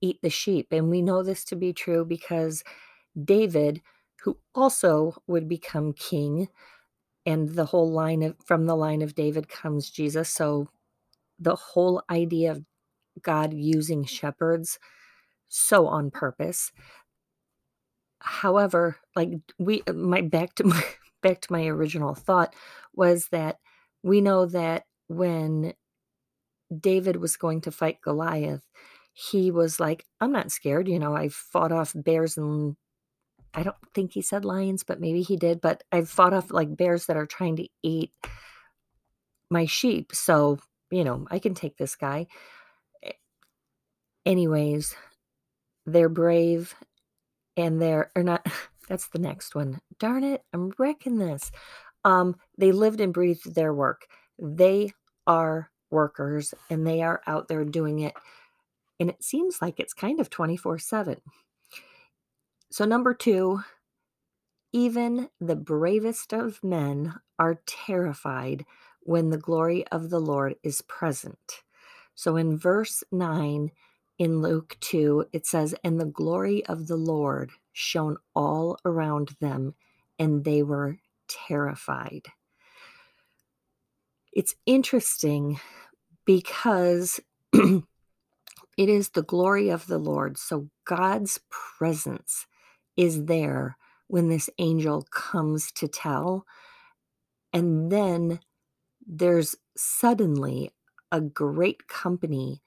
eat 0.00 0.20
the 0.22 0.30
sheep. 0.30 0.68
And 0.70 0.90
we 0.90 1.02
know 1.02 1.22
this 1.22 1.44
to 1.46 1.56
be 1.56 1.72
true 1.72 2.04
because 2.04 2.62
David, 3.22 3.82
who 4.22 4.38
also 4.54 5.16
would 5.26 5.48
become 5.48 5.92
king, 5.92 6.48
and 7.26 7.48
the 7.50 7.64
whole 7.64 7.90
line 7.90 8.22
of 8.22 8.36
from 8.44 8.66
the 8.66 8.76
line 8.76 9.02
of 9.02 9.14
David 9.14 9.48
comes 9.48 9.90
Jesus. 9.90 10.28
So 10.28 10.68
the 11.38 11.56
whole 11.56 12.02
idea 12.10 12.52
of 12.52 12.64
God 13.22 13.52
using 13.52 14.04
shepherds 14.04 14.78
so 15.48 15.86
on 15.86 16.10
purpose. 16.10 16.72
However, 18.18 18.96
like 19.14 19.30
we 19.58 19.82
uh, 19.86 19.92
my 19.92 20.20
back 20.20 20.54
to 20.56 20.64
my 20.64 20.82
back 21.22 21.40
to 21.42 21.52
my 21.52 21.66
original 21.66 22.14
thought 22.14 22.54
was 22.94 23.28
that 23.28 23.58
we 24.02 24.20
know 24.20 24.46
that 24.46 24.84
when 25.08 25.74
David 26.80 27.16
was 27.16 27.36
going 27.36 27.60
to 27.62 27.70
fight 27.70 28.00
Goliath, 28.02 28.62
he 29.12 29.50
was 29.50 29.78
like, 29.78 30.04
I'm 30.20 30.32
not 30.32 30.50
scared. 30.50 30.88
You 30.88 30.98
know, 30.98 31.14
I've 31.14 31.34
fought 31.34 31.72
off 31.72 31.92
bears 31.94 32.36
and 32.36 32.76
I 33.54 33.62
don't 33.62 33.76
think 33.94 34.12
he 34.12 34.22
said 34.22 34.44
lions, 34.44 34.82
but 34.82 35.00
maybe 35.00 35.22
he 35.22 35.36
did. 35.36 35.60
But 35.60 35.84
I've 35.92 36.08
fought 36.08 36.34
off 36.34 36.50
like 36.50 36.76
bears 36.76 37.06
that 37.06 37.16
are 37.16 37.26
trying 37.26 37.56
to 37.56 37.68
eat 37.82 38.10
my 39.50 39.66
sheep. 39.66 40.14
So, 40.14 40.58
you 40.90 41.04
know, 41.04 41.26
I 41.30 41.38
can 41.38 41.54
take 41.54 41.76
this 41.76 41.94
guy. 41.94 42.26
Anyways, 44.26 44.94
they're 45.86 46.08
brave 46.08 46.74
and 47.56 47.80
they're 47.80 48.10
or 48.16 48.22
not 48.22 48.46
that's 48.88 49.08
the 49.08 49.18
next 49.18 49.54
one. 49.54 49.80
Darn 49.98 50.24
it, 50.24 50.42
I'm 50.52 50.72
wrecking 50.78 51.18
this. 51.18 51.50
Um, 52.04 52.36
they 52.58 52.72
lived 52.72 53.00
and 53.00 53.14
breathed 53.14 53.54
their 53.54 53.72
work. 53.72 54.06
They 54.38 54.92
are 55.26 55.70
workers 55.90 56.52
and 56.68 56.86
they 56.86 57.02
are 57.02 57.22
out 57.26 57.48
there 57.48 57.64
doing 57.64 58.00
it 58.00 58.14
and 59.00 59.10
it 59.10 59.22
seems 59.22 59.60
like 59.60 59.80
it's 59.80 59.94
kind 59.94 60.20
of 60.20 60.30
24 60.30 60.78
7. 60.78 61.16
So, 62.70 62.84
number 62.84 63.14
two, 63.14 63.60
even 64.72 65.28
the 65.40 65.56
bravest 65.56 66.32
of 66.32 66.62
men 66.62 67.14
are 67.38 67.60
terrified 67.66 68.64
when 69.00 69.30
the 69.30 69.38
glory 69.38 69.86
of 69.88 70.10
the 70.10 70.20
Lord 70.20 70.56
is 70.62 70.82
present. 70.82 71.62
So, 72.14 72.36
in 72.36 72.56
verse 72.56 73.04
9 73.12 73.70
in 74.18 74.42
Luke 74.42 74.76
2, 74.80 75.26
it 75.32 75.46
says, 75.46 75.74
And 75.82 76.00
the 76.00 76.06
glory 76.06 76.64
of 76.66 76.86
the 76.86 76.96
Lord 76.96 77.50
shone 77.72 78.16
all 78.34 78.78
around 78.84 79.36
them, 79.40 79.74
and 80.18 80.44
they 80.44 80.62
were 80.62 80.98
terrified. 81.28 82.26
It's 84.32 84.54
interesting 84.66 85.60
because 86.24 87.20
It 88.76 88.88
is 88.88 89.10
the 89.10 89.22
glory 89.22 89.68
of 89.68 89.86
the 89.86 89.98
Lord. 89.98 90.36
So 90.36 90.68
God's 90.84 91.40
presence 91.50 92.46
is 92.96 93.26
there 93.26 93.76
when 94.08 94.28
this 94.28 94.50
angel 94.58 95.06
comes 95.10 95.70
to 95.72 95.86
tell. 95.86 96.44
And 97.52 97.90
then 97.90 98.40
there's 99.06 99.54
suddenly 99.76 100.72
a 101.12 101.20
great 101.20 101.86
company 101.86 102.62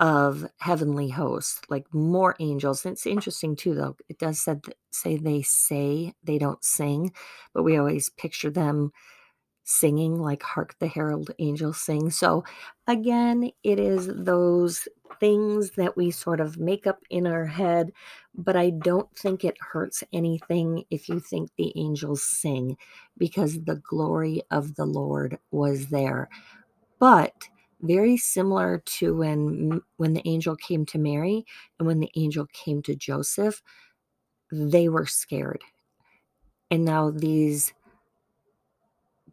of 0.00 0.46
heavenly 0.58 1.10
hosts, 1.10 1.60
like 1.68 1.86
more 1.94 2.34
angels. 2.40 2.86
It's 2.86 3.06
interesting 3.06 3.54
too, 3.54 3.74
though. 3.74 3.96
It 4.08 4.18
does 4.18 4.40
said, 4.40 4.62
say 4.90 5.16
they 5.16 5.42
say 5.42 6.14
they 6.24 6.38
don't 6.38 6.64
sing, 6.64 7.12
but 7.54 7.62
we 7.64 7.76
always 7.76 8.08
picture 8.08 8.50
them 8.50 8.92
singing 9.64 10.16
like 10.20 10.42
hark 10.42 10.74
the 10.80 10.88
herald 10.88 11.30
angels 11.38 11.78
sing 11.78 12.10
so 12.10 12.42
again 12.88 13.50
it 13.62 13.78
is 13.78 14.08
those 14.08 14.88
things 15.20 15.70
that 15.72 15.96
we 15.96 16.10
sort 16.10 16.40
of 16.40 16.58
make 16.58 16.86
up 16.88 16.98
in 17.10 17.26
our 17.26 17.44
head 17.46 17.92
but 18.34 18.56
i 18.56 18.70
don't 18.70 19.14
think 19.16 19.44
it 19.44 19.56
hurts 19.60 20.02
anything 20.12 20.82
if 20.90 21.08
you 21.08 21.20
think 21.20 21.50
the 21.56 21.72
angels 21.76 22.22
sing 22.22 22.76
because 23.16 23.62
the 23.64 23.76
glory 23.88 24.42
of 24.50 24.74
the 24.74 24.84
lord 24.86 25.38
was 25.52 25.86
there 25.88 26.28
but 26.98 27.34
very 27.82 28.16
similar 28.16 28.82
to 28.86 29.16
when 29.16 29.82
when 29.98 30.14
the 30.14 30.26
angel 30.28 30.56
came 30.56 30.86
to 30.86 30.98
mary 30.98 31.44
and 31.78 31.86
when 31.88 32.00
the 32.00 32.10
angel 32.16 32.46
came 32.52 32.82
to 32.82 32.96
joseph 32.96 33.62
they 34.52 34.88
were 34.88 35.06
scared 35.06 35.60
And 36.70 36.84
now 36.86 37.10
these 37.12 37.74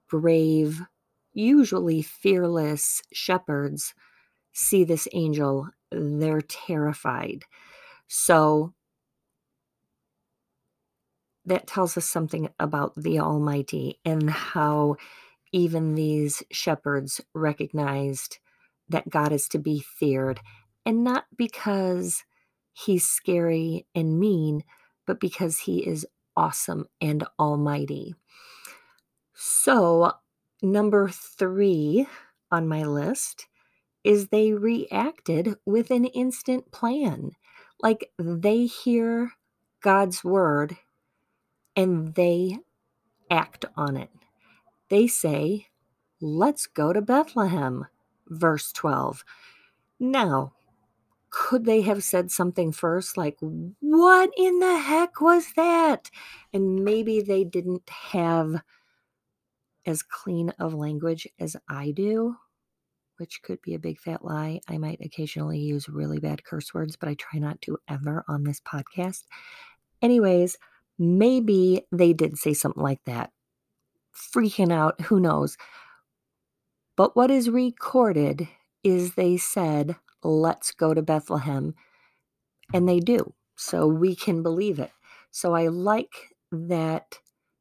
brave, 0.10 0.82
usually 1.34 2.01
fearless 2.04 3.04
shepherds 3.13 3.96
see 4.54 4.84
this 4.84 5.08
angel, 5.13 5.70
they're 5.92 6.42
terrified. 6.42 7.44
So 8.08 8.74
that 11.46 11.68
tells 11.68 11.98
us 11.98 12.06
something 12.10 12.50
about 12.60 12.96
the 12.96 13.20
Almighty 13.20 14.00
and 14.06 14.30
how 14.30 14.98
even 15.54 15.96
these 15.96 16.44
shepherds 16.51 17.22
recognized 17.34 18.39
that 18.89 19.10
God 19.10 19.32
is 19.32 19.48
to 19.50 19.60
be 19.60 19.80
feared, 19.82 20.39
and 20.86 21.04
not 21.04 21.25
because 21.38 22.24
he's 22.74 23.08
scary 23.08 23.86
and 23.96 24.20
mean, 24.20 24.63
but 25.08 25.20
because 25.20 25.60
he 25.60 25.88
is 25.88 26.06
awesome 26.38 26.88
and 27.01 27.25
almighty. 27.39 28.16
So, 29.36 30.13
number 30.62 31.10
three 31.10 32.08
on 32.51 32.68
my 32.68 32.84
list 32.86 33.48
is 34.04 34.30
they 34.30 34.54
reacted 34.54 35.56
with 35.66 35.92
an 35.92 36.06
instant 36.06 36.72
plan. 36.72 37.32
Like 37.82 38.12
they 38.20 38.66
hear 38.66 39.34
God's 39.84 40.24
word 40.24 40.77
and 41.75 42.16
they 42.16 42.60
act 43.32 43.66
on 43.77 43.98
it. 43.98 44.10
They 44.89 45.08
say, 45.08 45.67
Let's 46.20 46.65
go 46.65 46.94
to 46.94 47.01
Bethlehem, 47.01 47.86
verse 48.27 48.72
12. 48.72 49.24
Now, 50.00 50.53
could 51.29 51.65
they 51.65 51.82
have 51.82 52.03
said 52.03 52.32
something 52.32 52.72
first 52.72 53.17
like, 53.17 53.38
What 53.39 54.32
in 54.38 54.60
the 54.60 54.77
heck 54.77 55.22
was 55.22 55.53
that? 55.56 56.10
And 56.53 56.84
maybe 56.84 57.22
they 57.22 57.44
didn't 57.44 57.89
have 57.89 58.62
as 59.86 60.03
clean 60.03 60.50
of 60.60 60.74
language 60.74 61.27
as 61.39 61.56
I 61.70 61.91
do, 61.91 62.36
which 63.17 63.41
could 63.41 63.62
be 63.62 63.74
a 63.74 63.79
big 63.79 64.00
fat 64.00 64.24
lie. 64.24 64.60
I 64.67 64.77
might 64.77 65.00
occasionally 65.01 65.60
use 65.60 65.88
really 65.88 66.20
bad 66.20 66.44
curse 66.44 66.74
words, 66.74 66.96
but 66.96 67.10
I 67.10 67.15
try 67.15 67.39
not 67.39 67.62
to 67.62 67.77
ever 67.88 68.24
on 68.27 68.44
this 68.44 68.60
podcast. 68.62 69.24
Anyways, 70.01 70.58
maybe 71.00 71.86
they 71.91 72.13
did 72.13 72.38
say 72.38 72.53
something 72.53 72.84
like 72.84 73.03
that. 73.06 73.32
Freaking 74.17 74.71
out, 74.71 75.01
who 75.01 75.19
knows? 75.19 75.57
But 76.95 77.15
what 77.15 77.29
is 77.31 77.50
recorded 77.50 78.47
is 78.83 79.13
they 79.13 79.38
said, 79.38 79.95
Let's 80.24 80.71
go 80.71 80.93
to 80.93 81.01
Bethlehem. 81.01 81.75
And 82.74 82.89
they 82.89 83.00
do. 83.00 83.33
So 83.55 83.88
we 83.88 84.15
can 84.15 84.43
believe 84.43 84.79
it. 84.79 84.91
So 85.31 85.53
I 85.53 85.67
like 85.67 86.36
that 86.51 87.19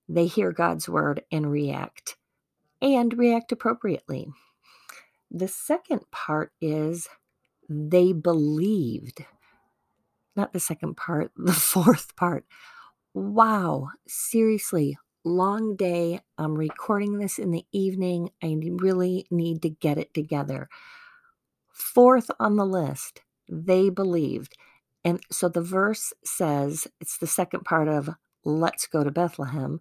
they 0.09 0.27
hear 0.27 0.53
God's 0.53 0.89
word 0.89 1.23
and 1.31 1.51
react 1.51 2.17
and 2.81 3.17
react 3.17 3.53
appropriately. 3.53 4.29
The 5.31 5.49
second 5.49 6.03
part 6.11 6.53
is 6.61 7.09
they 7.69 8.13
believed. 8.13 9.25
Not 10.37 10.53
the 10.53 10.61
second 10.61 10.97
part, 10.97 11.33
the 11.37 11.53
fourth 11.53 12.15
part. 12.17 12.45
Wow, 13.15 13.89
seriously, 14.07 14.99
long 15.27 15.75
day. 15.77 16.21
I'm 16.39 16.55
recording 16.55 17.19
this 17.19 17.39
in 17.39 17.51
the 17.51 17.67
evening. 17.73 18.31
I 18.43 18.57
really 18.61 19.27
need 19.31 19.61
to 19.63 19.71
get 19.71 19.99
it 19.99 20.15
together. 20.15 20.69
Fourth 21.73 22.31
on 22.39 22.57
the 22.57 22.65
list, 22.65 23.23
they 23.49 23.91
believed. 23.91 24.57
And 25.05 25.21
so 25.31 25.49
the 25.49 25.63
verse 25.63 26.13
says, 26.25 26.87
it's 27.01 27.19
the 27.19 27.27
second 27.27 27.65
part 27.65 27.89
of 27.89 28.11
Let's 28.45 28.87
Go 28.87 29.03
to 29.03 29.11
Bethlehem. 29.11 29.81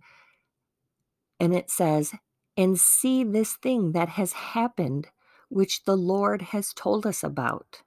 And 1.39 1.53
it 1.53 1.69
says, 1.69 2.13
And 2.57 2.79
see 2.79 3.23
this 3.23 3.53
thing 3.53 3.91
that 3.91 4.09
has 4.09 4.33
happened, 4.33 5.09
which 5.49 5.83
the 5.83 5.95
Lord 5.95 6.41
has 6.41 6.73
told 6.73 7.05
us 7.05 7.23
about. 7.23 7.83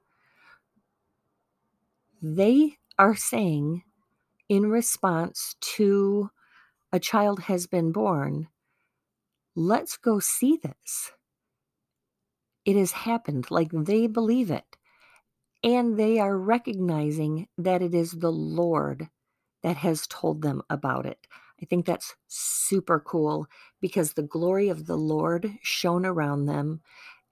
They 2.23 2.77
are 2.99 3.17
saying, 3.17 3.83
in 4.49 4.71
response 4.71 5.57
to 5.61 6.31
a 6.93 6.99
child 6.99 7.41
has 7.41 7.67
been 7.67 7.93
born, 7.93 8.49
let's 9.55 9.97
go 9.97 10.19
see 10.19 10.59
this. 10.63 11.13
It 12.65 12.77
has 12.77 12.93
happened, 12.93 13.51
like 13.51 13.71
they 13.73 14.07
believe 14.07 14.51
it. 14.51 14.77
And 15.65 15.99
they 15.99 16.19
are 16.19 16.39
recognizing 16.39 17.49
that 17.59 17.83
it 17.83 17.95
is 17.95 18.13
the 18.13 18.33
Lord 18.33 19.09
that 19.63 19.77
has 19.79 20.07
told 20.07 20.43
them 20.43 20.63
about 20.71 21.07
it. 21.07 21.27
I 21.61 21.67
think 21.67 21.85
that's 21.87 22.15
super 22.29 23.01
cool 23.01 23.47
because 23.81 24.13
the 24.13 24.23
glory 24.23 24.69
of 24.69 24.87
the 24.87 24.97
Lord 24.97 25.51
shone 25.63 26.07
around 26.07 26.47
them, 26.47 26.81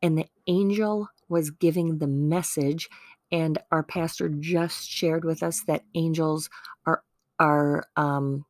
and 0.03 0.19
the 0.19 0.27
angel 0.49 1.09
was 1.29 1.51
giving 1.51 1.99
the 1.99 2.09
message. 2.09 2.89
And 3.31 3.59
our 3.71 3.83
pastor 3.83 4.29
just 4.29 4.89
shared 4.89 5.25
with 5.25 5.43
us 5.43 5.63
that 5.67 5.85
angels 5.95 6.51
are 6.87 7.03
are 7.39 7.85
um, 7.97 8.45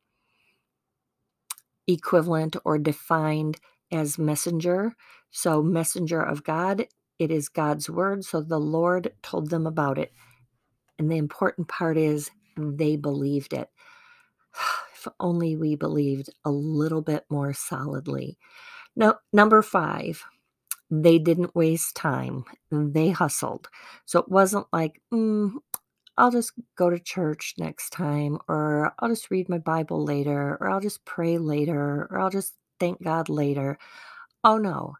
equivalent 1.87 2.55
or 2.65 2.77
defined 2.77 3.57
as 3.91 4.17
messenger. 4.17 4.95
So, 5.31 5.61
messenger 5.61 6.21
of 6.21 6.43
God, 6.43 6.87
it 7.19 7.31
is 7.31 7.49
God's 7.49 7.89
word. 7.89 8.25
So, 8.25 8.41
the 8.41 8.59
Lord 8.59 9.13
told 9.21 9.49
them 9.49 9.67
about 9.67 9.97
it. 9.97 10.13
And 10.99 11.11
the 11.11 11.17
important 11.17 11.67
part 11.67 11.97
is 11.97 12.31
they 12.57 12.95
believed 12.95 13.53
it. 13.53 13.69
If 14.97 15.07
only 15.19 15.55
we 15.55 15.75
believed 15.75 16.31
a 16.43 16.49
little 16.49 17.03
bit 17.03 17.23
more 17.29 17.53
solidly. 17.53 18.39
Now, 18.95 19.19
number 19.31 19.61
five, 19.61 20.25
they 20.89 21.19
didn't 21.19 21.55
waste 21.55 21.95
time. 21.95 22.45
They 22.71 23.09
hustled. 23.09 23.69
So 24.05 24.19
it 24.19 24.29
wasn't 24.29 24.65
like, 24.73 24.99
mm, 25.13 25.53
I'll 26.17 26.31
just 26.31 26.53
go 26.77 26.89
to 26.89 26.99
church 26.99 27.55
next 27.57 27.91
time, 27.91 28.39
or 28.49 28.93
I'll 28.99 29.09
just 29.09 29.31
read 29.31 29.49
my 29.49 29.59
Bible 29.59 30.03
later, 30.03 30.57
or 30.61 30.69
I'll 30.69 30.81
just 30.81 31.05
pray 31.05 31.37
later, 31.39 32.07
or 32.11 32.19
I'll 32.19 32.29
just 32.31 32.55
thank 32.79 33.03
God 33.03 33.29
later. 33.29 33.77
Oh 34.43 34.57
no. 34.57 34.95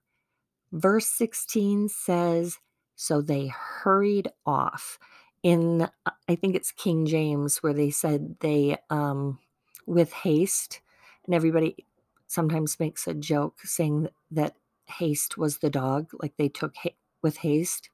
Verse 0.73 1.07
16 1.07 1.89
says, 1.89 2.59
So 2.95 3.21
they 3.21 3.47
hurried 3.47 4.29
off. 4.45 4.99
In, 5.43 5.83
uh, 5.83 6.11
I 6.29 6.35
think 6.35 6.55
it's 6.55 6.73
King 6.73 7.07
James, 7.07 7.59
where 7.63 7.73
they 7.73 7.91
said 7.91 8.37
they, 8.41 8.77
um, 8.91 9.39
with 9.87 10.13
haste, 10.13 10.81
and 11.25 11.35
everybody 11.35 11.87
sometimes 12.27 12.79
makes 12.79 13.07
a 13.07 13.15
joke 13.15 13.59
saying 13.63 14.09
that 14.31 14.55
haste 14.87 15.39
was 15.39 15.59
the 15.59 15.71
dog, 15.71 16.11
like 16.21 16.35
they 16.37 16.49
took 16.49 16.75
ha- 16.77 16.91
with 17.23 17.37
haste. 17.39 17.89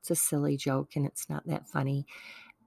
It's 0.00 0.10
a 0.10 0.16
silly 0.16 0.56
joke 0.56 0.96
and 0.96 1.06
it's 1.06 1.28
not 1.30 1.46
that 1.48 1.68
funny. 1.68 2.06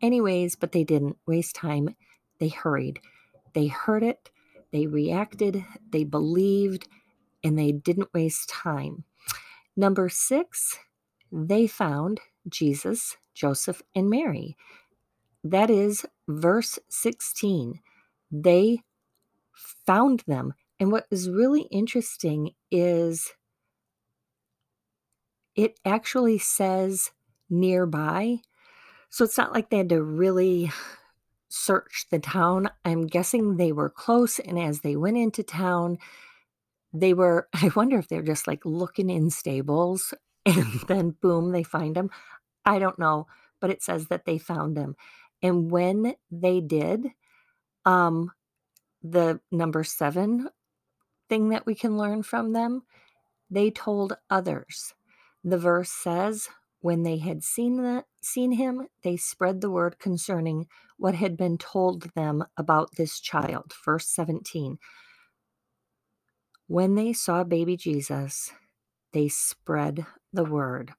Anyways, 0.01 0.55
but 0.55 0.71
they 0.71 0.83
didn't 0.83 1.17
waste 1.27 1.55
time. 1.55 1.95
They 2.39 2.49
hurried. 2.49 2.99
They 3.53 3.67
heard 3.67 4.03
it, 4.03 4.29
they 4.71 4.87
reacted, 4.87 5.65
they 5.91 6.03
believed, 6.03 6.87
and 7.43 7.57
they 7.57 7.71
didn't 7.71 8.13
waste 8.13 8.49
time. 8.49 9.03
Number 9.75 10.09
six, 10.09 10.79
they 11.31 11.67
found 11.67 12.21
Jesus, 12.47 13.17
Joseph, 13.33 13.81
and 13.95 14.09
Mary. 14.09 14.55
That 15.43 15.69
is 15.69 16.05
verse 16.27 16.77
16. 16.89 17.79
They 18.31 18.81
found 19.85 20.23
them. 20.27 20.53
And 20.79 20.91
what 20.91 21.07
is 21.11 21.29
really 21.29 21.63
interesting 21.63 22.51
is 22.69 23.33
it 25.55 25.79
actually 25.85 26.37
says 26.37 27.11
nearby 27.49 28.37
so 29.11 29.25
it's 29.25 29.37
not 29.37 29.53
like 29.53 29.69
they 29.69 29.77
had 29.77 29.89
to 29.89 30.01
really 30.01 30.71
search 31.49 32.05
the 32.09 32.17
town. 32.19 32.69
I'm 32.85 33.07
guessing 33.07 33.57
they 33.57 33.73
were 33.73 33.89
close. 33.89 34.39
And 34.39 34.57
as 34.57 34.79
they 34.79 34.95
went 34.95 35.17
into 35.17 35.43
town, 35.43 35.97
they 36.93 37.13
were, 37.13 37.49
I 37.53 37.69
wonder 37.75 37.99
if 37.99 38.07
they're 38.07 38.21
just 38.21 38.47
like 38.47 38.65
looking 38.65 39.09
in 39.09 39.29
stables 39.29 40.13
and 40.45 40.65
then 40.87 41.15
boom, 41.21 41.51
they 41.51 41.63
find 41.63 41.95
them. 41.95 42.09
I 42.65 42.79
don't 42.79 42.97
know, 42.97 43.27
but 43.59 43.69
it 43.69 43.83
says 43.83 44.07
that 44.07 44.25
they 44.25 44.37
found 44.37 44.77
them. 44.77 44.95
And 45.43 45.69
when 45.69 46.15
they 46.31 46.61
did, 46.61 47.07
um, 47.85 48.31
the 49.03 49.41
number 49.51 49.83
seven 49.83 50.47
thing 51.27 51.49
that 51.49 51.65
we 51.65 51.75
can 51.75 51.97
learn 51.97 52.23
from 52.23 52.53
them, 52.53 52.83
they 53.49 53.71
told 53.71 54.15
others. 54.29 54.93
The 55.43 55.57
verse 55.57 55.91
says, 55.91 56.47
when 56.81 57.03
they 57.03 57.17
had 57.17 57.43
seen, 57.43 57.77
the, 57.77 58.05
seen 58.21 58.53
him, 58.53 58.87
they 59.03 59.17
spread 59.17 59.61
the 59.61 59.71
word 59.71 59.99
concerning 59.99 60.67
what 60.97 61.15
had 61.15 61.37
been 61.37 61.57
told 61.57 62.03
them 62.15 62.43
about 62.57 62.91
this 62.97 63.19
child. 63.19 63.73
Verse 63.85 64.07
17. 64.07 64.77
When 66.67 66.95
they 66.95 67.13
saw 67.13 67.43
baby 67.43 67.77
Jesus, 67.77 68.51
they 69.13 69.29
spread 69.29 70.05
the 70.33 70.45
word. 70.45 70.93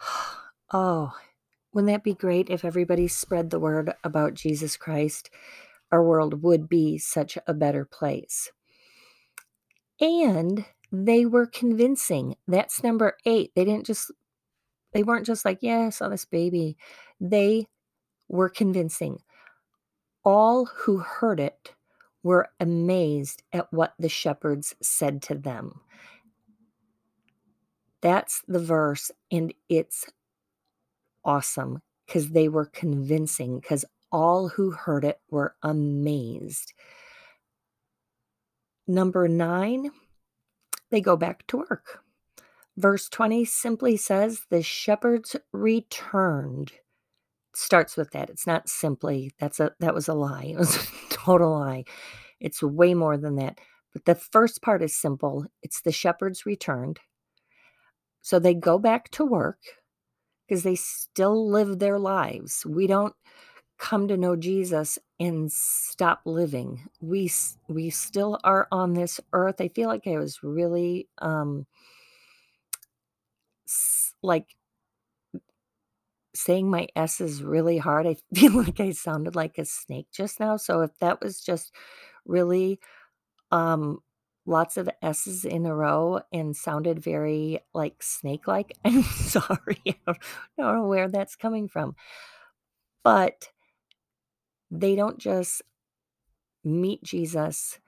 Oh, 0.72 1.14
wouldn't 1.72 1.90
that 1.92 2.04
be 2.04 2.14
great 2.14 2.50
if 2.50 2.64
everybody 2.64 3.08
spread 3.08 3.50
the 3.50 3.60
word 3.60 3.94
about 4.04 4.34
Jesus 4.34 4.76
Christ? 4.76 5.26
our 5.90 6.02
world 6.02 6.42
would 6.42 6.68
be 6.68 6.98
such 6.98 7.38
a 7.46 7.54
better 7.54 7.84
place. 7.84 8.50
And 10.00 10.64
they 10.92 11.26
were 11.26 11.46
convincing. 11.46 12.36
That's 12.46 12.82
number 12.82 13.16
eight. 13.24 13.52
They 13.54 13.64
didn't 13.64 13.86
just, 13.86 14.10
they 14.92 15.02
weren't 15.02 15.26
just 15.26 15.44
like, 15.44 15.58
yeah, 15.60 15.80
I 15.80 15.90
saw 15.90 16.08
this 16.08 16.24
baby. 16.24 16.76
They 17.20 17.66
were 18.28 18.48
convincing. 18.48 19.22
All 20.24 20.66
who 20.66 20.98
heard 20.98 21.40
it 21.40 21.74
were 22.22 22.48
amazed 22.60 23.42
at 23.52 23.72
what 23.72 23.94
the 23.98 24.08
shepherds 24.08 24.74
said 24.82 25.22
to 25.22 25.34
them. 25.34 25.80
That's 28.00 28.42
the 28.46 28.60
verse, 28.60 29.10
and 29.30 29.52
it's 29.68 30.06
awesome 31.24 31.82
because 32.06 32.30
they 32.30 32.48
were 32.48 32.66
convincing, 32.66 33.58
because 33.60 33.84
all 34.10 34.48
who 34.48 34.70
heard 34.70 35.04
it 35.04 35.20
were 35.30 35.54
amazed. 35.62 36.72
Number 38.86 39.28
nine, 39.28 39.90
they 40.90 41.00
go 41.00 41.16
back 41.16 41.46
to 41.48 41.58
work. 41.58 42.02
Verse 42.78 43.08
20 43.10 43.44
simply 43.46 43.98
says, 43.98 44.42
The 44.50 44.62
shepherds 44.62 45.36
returned. 45.52 46.72
starts 47.54 47.96
with 47.96 48.12
that. 48.12 48.30
It's 48.30 48.46
not 48.46 48.68
simply, 48.68 49.32
that's 49.40 49.60
a 49.60 49.72
that 49.80 49.94
was 49.94 50.08
a 50.08 50.14
lie. 50.14 50.44
It 50.54 50.58
was 50.58 50.76
a 50.76 50.88
total 51.10 51.52
lie. 51.52 51.84
It's 52.40 52.62
way 52.62 52.94
more 52.94 53.18
than 53.18 53.36
that. 53.36 53.58
But 53.94 54.06
the 54.06 54.16
first 54.16 54.62
part 54.62 54.82
is 54.82 54.96
simple. 54.96 55.46
It's 55.62 55.82
the 55.82 55.92
shepherds 55.92 56.46
returned. 56.46 57.00
So 58.22 58.38
they 58.38 58.54
go 58.54 58.78
back 58.78 59.10
to 59.12 59.24
work 59.24 59.58
because 60.48 60.62
they 60.64 60.76
still 60.76 61.50
live 61.50 61.78
their 61.80 61.98
lives. 61.98 62.66
We 62.66 62.86
don't 62.86 63.14
come 63.78 64.08
to 64.08 64.16
know 64.16 64.36
Jesus 64.36 64.98
and 65.20 65.50
stop 65.52 66.22
living. 66.26 66.88
We 67.00 67.30
we 67.68 67.90
still 67.90 68.38
are 68.44 68.68
on 68.72 68.94
this 68.94 69.20
earth. 69.32 69.60
I 69.60 69.68
feel 69.68 69.88
like 69.88 70.06
I 70.06 70.18
was 70.18 70.42
really 70.42 71.08
um 71.18 71.66
like 74.22 74.56
saying 76.34 76.70
my 76.70 76.86
S 76.94 77.20
is 77.20 77.42
really 77.42 77.78
hard. 77.78 78.06
I 78.06 78.16
feel 78.34 78.52
like 78.52 78.80
I 78.80 78.92
sounded 78.92 79.34
like 79.36 79.58
a 79.58 79.64
snake 79.64 80.08
just 80.12 80.40
now. 80.40 80.56
So 80.56 80.80
if 80.80 80.96
that 81.00 81.20
was 81.22 81.40
just 81.40 81.74
really 82.26 82.78
um 83.50 83.98
lots 84.46 84.76
of 84.78 84.88
S's 85.02 85.44
in 85.44 85.66
a 85.66 85.74
row 85.74 86.20
and 86.32 86.56
sounded 86.56 87.00
very 87.02 87.60
like 87.74 88.02
snake 88.02 88.46
like, 88.48 88.76
I'm 88.84 89.02
sorry. 89.02 89.82
I 90.06 90.14
don't 90.58 90.76
know 90.76 90.86
where 90.86 91.08
that's 91.08 91.36
coming 91.36 91.68
from. 91.68 91.96
But 93.04 93.48
they 94.70 94.94
don't 94.96 95.18
just 95.18 95.62
meet 96.64 97.02
Jesus 97.02 97.78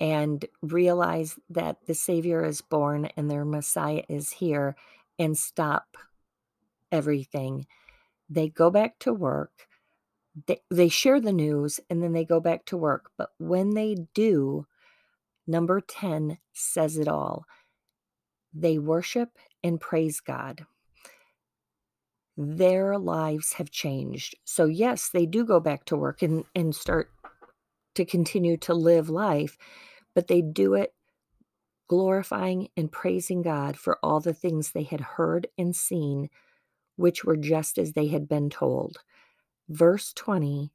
and 0.00 0.44
realize 0.62 1.38
that 1.50 1.78
the 1.86 1.94
Savior 1.94 2.44
is 2.44 2.60
born 2.60 3.06
and 3.16 3.30
their 3.30 3.44
Messiah 3.44 4.04
is 4.08 4.32
here 4.32 4.76
and 5.18 5.36
stop 5.36 5.96
everything. 6.90 7.66
They 8.28 8.48
go 8.48 8.70
back 8.70 8.98
to 9.00 9.12
work. 9.12 9.66
They, 10.46 10.60
they 10.70 10.88
share 10.88 11.20
the 11.20 11.32
news 11.32 11.80
and 11.90 12.02
then 12.02 12.12
they 12.12 12.24
go 12.24 12.40
back 12.40 12.64
to 12.66 12.76
work. 12.76 13.10
But 13.16 13.30
when 13.38 13.74
they 13.74 13.96
do, 14.14 14.66
number 15.46 15.80
10 15.80 16.38
says 16.52 16.96
it 16.96 17.08
all. 17.08 17.44
They 18.54 18.78
worship 18.78 19.30
and 19.62 19.80
praise 19.80 20.20
God 20.20 20.66
their 22.40 22.96
lives 22.96 23.54
have 23.54 23.68
changed. 23.68 24.36
So, 24.44 24.66
yes, 24.66 25.10
they 25.12 25.26
do 25.26 25.44
go 25.44 25.58
back 25.58 25.84
to 25.86 25.96
work 25.96 26.22
and, 26.22 26.44
and 26.54 26.72
start 26.72 27.10
to 27.96 28.04
continue 28.04 28.56
to 28.58 28.74
live 28.74 29.10
life, 29.10 29.58
but 30.14 30.28
they 30.28 30.40
do 30.40 30.74
it 30.74 30.94
glorifying 31.88 32.68
and 32.76 32.92
praising 32.92 33.42
God 33.42 33.76
for 33.76 33.98
all 34.02 34.20
the 34.20 34.34
things 34.34 34.70
they 34.70 34.84
had 34.84 35.00
heard 35.00 35.48
and 35.56 35.74
seen, 35.74 36.28
which 36.96 37.24
were 37.24 37.36
just 37.36 37.78
as 37.78 37.92
they 37.92 38.08
had 38.08 38.28
been 38.28 38.50
told. 38.50 38.98
Verse 39.68 40.12
20 40.12 40.70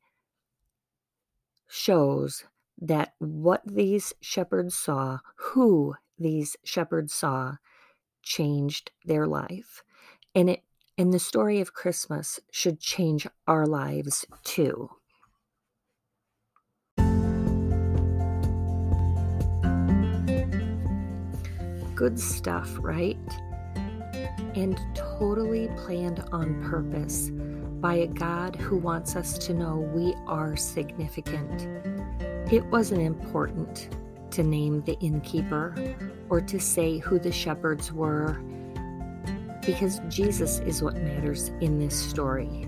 shows 1.68 2.44
that 2.80 3.14
what 3.20 3.62
these 3.66 4.14
shepherds 4.22 4.76
saw, 4.76 5.20
who 5.36 5.96
these 6.18 6.56
shepherds 6.64 7.14
saw, 7.14 7.56
changed 8.22 8.92
their 9.06 9.28
life. 9.28 9.84
And 10.36 10.50
it 10.50 10.64
and 10.98 11.12
the 11.12 11.20
story 11.20 11.60
of 11.60 11.74
Christmas 11.74 12.40
should 12.52 12.80
change 12.80 13.28
our 13.48 13.66
lives 13.66 14.26
too. 14.44 14.92
Good 22.04 22.20
stuff, 22.20 22.70
right? 22.80 23.18
And 24.56 24.78
totally 24.94 25.70
planned 25.78 26.22
on 26.34 26.62
purpose 26.70 27.30
by 27.80 27.94
a 27.94 28.08
God 28.08 28.58
who 28.58 28.76
wants 28.76 29.16
us 29.16 29.38
to 29.38 29.54
know 29.54 29.78
we 29.78 30.14
are 30.28 30.58
significant. 30.58 31.66
It 32.52 32.66
wasn't 32.66 33.04
important 33.04 33.96
to 34.32 34.44
name 34.44 34.82
the 34.82 35.00
innkeeper 35.00 35.96
or 36.28 36.42
to 36.42 36.60
say 36.60 36.98
who 36.98 37.20
the 37.20 37.32
shepherds 37.32 37.94
were 37.94 38.34
because 39.66 40.02
Jesus 40.10 40.60
is 40.60 40.84
what 40.84 40.98
matters 40.98 41.54
in 41.62 41.80
this 41.80 41.98
story. 41.98 42.64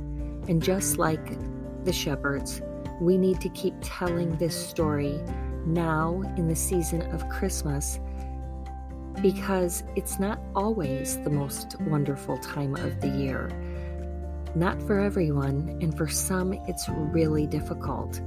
And 0.48 0.64
just 0.64 0.98
like 0.98 1.38
the 1.84 1.92
shepherds, 1.92 2.62
we 3.02 3.18
need 3.18 3.42
to 3.42 3.50
keep 3.50 3.74
telling 3.82 4.38
this 4.38 4.56
story 4.56 5.20
now 5.66 6.22
in 6.38 6.48
the 6.48 6.56
season 6.56 7.02
of 7.12 7.28
Christmas 7.28 8.00
because 9.22 9.84
it's 9.96 10.20
not 10.20 10.40
always 10.56 11.18
the 11.24 11.30
most 11.30 11.80
wonderful 11.82 12.38
time 12.38 12.76
of 12.76 13.02
the 13.02 13.10
year. 13.10 13.50
Not 14.56 14.82
for 14.84 15.00
everyone, 15.00 15.78
and 15.82 15.96
for 15.98 16.08
some, 16.08 16.54
it's 16.68 16.88
really 16.90 17.48
difficult. 17.48 18.20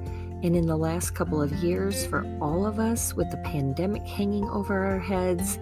And 0.42 0.54
in 0.54 0.66
the 0.66 0.76
last 0.76 1.14
couple 1.14 1.42
of 1.42 1.52
years, 1.54 2.06
for 2.06 2.24
all 2.40 2.66
of 2.66 2.78
us, 2.78 3.14
with 3.14 3.30
the 3.30 3.38
pandemic 3.38 4.06
hanging 4.06 4.48
over 4.50 4.84
our 4.84 4.98
heads, 4.98 5.58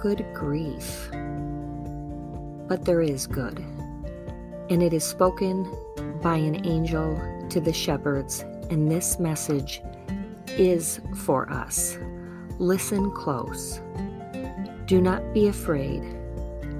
good 0.00 0.24
grief 0.34 1.10
but 2.68 2.84
there 2.84 3.02
is 3.02 3.26
good. 3.26 3.58
And 4.70 4.82
it 4.82 4.92
is 4.92 5.04
spoken 5.04 5.70
by 6.22 6.36
an 6.36 6.66
angel 6.66 7.20
to 7.50 7.60
the 7.60 7.72
shepherds, 7.72 8.44
and 8.70 8.90
this 8.90 9.18
message 9.18 9.82
is 10.48 11.00
for 11.14 11.50
us. 11.50 11.98
Listen 12.58 13.10
close. 13.10 13.80
Do 14.86 15.00
not 15.00 15.34
be 15.34 15.48
afraid. 15.48 16.02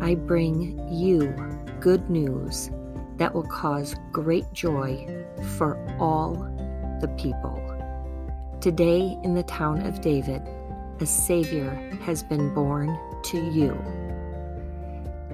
I 0.01 0.15
bring 0.15 0.79
you 0.93 1.35
good 1.81 2.09
news 2.09 2.71
that 3.17 3.35
will 3.35 3.45
cause 3.45 3.95
great 4.13 4.51
joy 4.53 5.25
for 5.57 5.77
all 5.99 6.35
the 7.01 7.09
people. 7.19 7.63
Today, 8.61 9.19
in 9.23 9.35
the 9.35 9.43
town 9.43 9.87
of 9.87 10.01
David, 10.01 10.43
a 11.01 11.07
Savior 11.07 11.71
has 12.03 12.23
been 12.23 12.53
born 12.55 12.99
to 13.25 13.39
you 13.39 13.77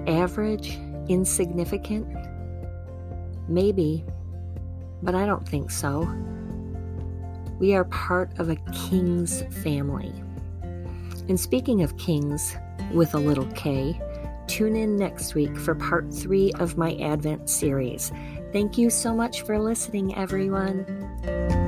average, 0.07 0.79
insignificant? 1.07 2.07
Maybe, 3.47 4.05
but 5.01 5.15
I 5.15 5.25
don't 5.25 5.47
think 5.47 5.71
so. 5.71 6.01
We 7.59 7.73
are 7.73 7.85
part 7.85 8.37
of 8.39 8.49
a 8.49 8.55
king's 8.89 9.43
family. 9.63 10.22
And 11.29 11.39
speaking 11.39 11.83
of 11.83 11.97
kings 11.97 12.55
with 12.93 13.13
a 13.13 13.19
little 13.19 13.45
k, 13.47 13.99
tune 14.47 14.75
in 14.75 14.97
next 14.97 15.35
week 15.35 15.55
for 15.57 15.75
part 15.75 16.13
three 16.13 16.51
of 16.59 16.77
my 16.77 16.95
Advent 16.95 17.49
series. 17.49 18.11
Thank 18.51 18.77
you 18.77 18.89
so 18.89 19.15
much 19.15 19.41
for 19.41 19.57
listening, 19.57 20.15
everyone. 20.15 21.62